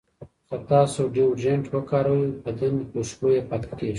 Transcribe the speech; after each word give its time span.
که 0.47 0.55
تاسو 0.71 1.01
ډیوډرنټ 1.15 1.65
وکاروئ، 1.75 2.25
بدن 2.43 2.73
خوشبویه 2.91 3.41
پاتې 3.49 3.67
کېږي. 3.77 3.89